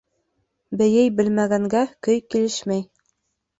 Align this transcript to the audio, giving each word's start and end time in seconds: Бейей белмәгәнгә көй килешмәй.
Бейей 0.81 1.11
белмәгәнгә 1.19 1.83
көй 2.09 2.25
килешмәй. 2.35 2.85